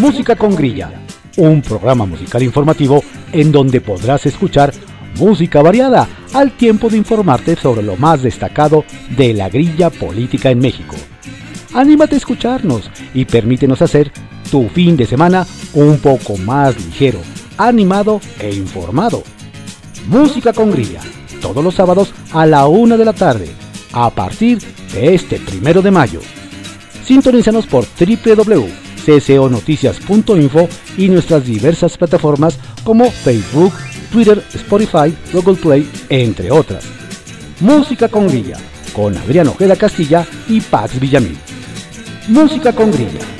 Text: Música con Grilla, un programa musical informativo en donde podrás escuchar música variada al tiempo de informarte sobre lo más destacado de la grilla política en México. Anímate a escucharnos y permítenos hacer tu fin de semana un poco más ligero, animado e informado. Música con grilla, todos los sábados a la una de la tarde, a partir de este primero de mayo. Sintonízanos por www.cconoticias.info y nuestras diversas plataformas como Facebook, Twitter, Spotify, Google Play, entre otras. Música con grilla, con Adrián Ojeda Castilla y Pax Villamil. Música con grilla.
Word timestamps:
Música 0.00 0.34
con 0.34 0.56
Grilla, 0.56 0.90
un 1.36 1.60
programa 1.60 2.06
musical 2.06 2.42
informativo 2.42 3.04
en 3.32 3.52
donde 3.52 3.82
podrás 3.82 4.24
escuchar 4.24 4.72
música 5.16 5.60
variada 5.60 6.08
al 6.32 6.52
tiempo 6.52 6.88
de 6.88 6.96
informarte 6.96 7.54
sobre 7.54 7.82
lo 7.82 7.96
más 7.96 8.22
destacado 8.22 8.86
de 9.14 9.34
la 9.34 9.50
grilla 9.50 9.90
política 9.90 10.50
en 10.50 10.58
México. 10.58 10.96
Anímate 11.74 12.14
a 12.14 12.18
escucharnos 12.18 12.90
y 13.12 13.26
permítenos 13.26 13.82
hacer 13.82 14.10
tu 14.50 14.70
fin 14.70 14.96
de 14.96 15.04
semana 15.04 15.46
un 15.74 15.98
poco 15.98 16.38
más 16.38 16.82
ligero, 16.82 17.20
animado 17.58 18.22
e 18.38 18.54
informado. 18.54 19.22
Música 20.06 20.54
con 20.54 20.70
grilla, 20.70 21.02
todos 21.42 21.62
los 21.62 21.74
sábados 21.74 22.14
a 22.32 22.46
la 22.46 22.66
una 22.68 22.96
de 22.96 23.04
la 23.04 23.12
tarde, 23.12 23.50
a 23.92 24.08
partir 24.08 24.62
de 24.94 25.14
este 25.14 25.38
primero 25.40 25.82
de 25.82 25.90
mayo. 25.90 26.20
Sintonízanos 27.04 27.66
por 27.66 27.84
www.cconoticias.info 29.06 30.68
y 30.96 31.08
nuestras 31.08 31.44
diversas 31.44 31.96
plataformas 31.96 32.58
como 32.84 33.10
Facebook, 33.10 33.72
Twitter, 34.12 34.42
Spotify, 34.54 35.14
Google 35.32 35.56
Play, 35.56 35.90
entre 36.08 36.50
otras. 36.50 36.84
Música 37.60 38.08
con 38.08 38.28
grilla, 38.28 38.56
con 38.92 39.16
Adrián 39.16 39.48
Ojeda 39.48 39.76
Castilla 39.76 40.26
y 40.48 40.60
Pax 40.60 40.98
Villamil. 40.98 41.36
Música 42.28 42.72
con 42.72 42.90
grilla. 42.90 43.39